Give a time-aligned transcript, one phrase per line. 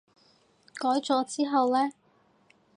[0.73, 1.91] 改咗之後呢？